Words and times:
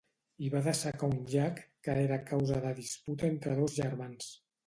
I 0.45 0.47
va 0.53 0.61
dessecar 0.67 1.09
un 1.15 1.17
llac 1.33 1.61
que 1.87 1.95
era 2.05 2.17
causa 2.31 2.59
de 2.65 2.73
disputa 2.81 3.31
entre 3.35 3.55
dos 3.63 3.77
germans. 3.83 4.35